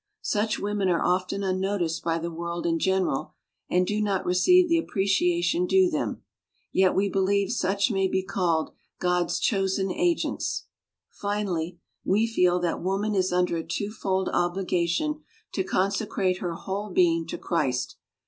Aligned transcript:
Such 0.23 0.57
women 0.57 0.89
are 0.89 1.05
often 1.05 1.43
unnoticed 1.43 2.03
by 2.03 2.17
the 2.17 2.31
world 2.31 2.65
in 2.65 2.79
general, 2.79 3.35
and 3.69 3.85
do 3.85 4.01
not 4.01 4.25
receive 4.25 4.67
the 4.67 4.79
appreciation 4.79 5.67
due 5.67 5.91
them; 5.91 6.23
yet 6.71 6.95
we 6.95 7.07
believe 7.07 7.51
such 7.51 7.91
may 7.91 8.07
be 8.07 8.23
called 8.23 8.71
God's 8.99 9.37
chosen 9.39 9.91
agents." 9.91 10.65
Finally, 11.11 11.77
"we 12.03 12.25
feel 12.25 12.59
that 12.61 12.81
woman 12.81 13.13
is 13.13 13.31
under 13.31 13.57
a 13.57 13.63
twofold 13.63 14.27
obligation 14.33 15.21
to 15.53 15.63
con 15.63 15.91
secrate 15.91 16.39
her 16.39 16.53
whole 16.55 16.89
being 16.89 17.27
to 17.27 17.37
Christ. 17.37 17.97